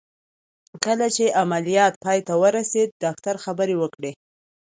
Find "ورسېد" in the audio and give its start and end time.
2.41-2.89